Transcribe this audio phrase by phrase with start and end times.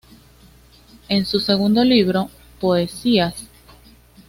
[1.09, 3.35] En su segundo libro "¿Poesías...?